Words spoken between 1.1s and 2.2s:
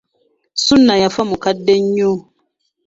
mukadde nnyo.